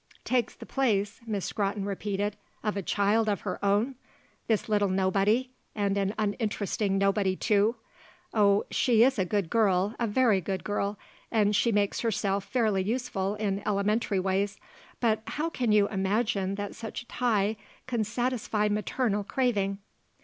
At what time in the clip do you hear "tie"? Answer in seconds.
17.07-17.55